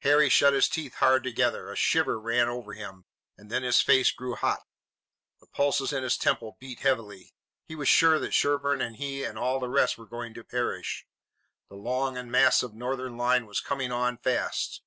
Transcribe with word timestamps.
Harry 0.00 0.28
shut 0.28 0.52
his 0.52 0.68
teeth 0.68 0.96
hard 0.96 1.24
together. 1.24 1.70
A 1.70 1.76
shiver 1.76 2.20
ran 2.20 2.46
over 2.46 2.74
him, 2.74 3.06
and 3.38 3.48
then 3.50 3.62
his 3.62 3.80
face 3.80 4.12
grew 4.12 4.34
hot. 4.34 4.60
The 5.40 5.46
pulses 5.46 5.94
in 5.94 6.02
his 6.02 6.18
temples 6.18 6.56
beat 6.60 6.80
heavily. 6.80 7.32
He 7.64 7.74
was 7.74 7.88
sure 7.88 8.18
that 8.18 8.34
Sherburne 8.34 8.82
and 8.82 8.96
he 8.96 9.24
and 9.24 9.38
all 9.38 9.60
the 9.60 9.70
rest 9.70 9.96
were 9.96 10.04
going 10.04 10.34
to 10.34 10.44
perish. 10.44 11.06
The 11.70 11.76
long 11.76 12.18
and 12.18 12.30
massive 12.30 12.74
Northern 12.74 13.16
line 13.16 13.46
was 13.46 13.60
coming 13.60 13.90
on 13.90 14.18
fast. 14.18 14.82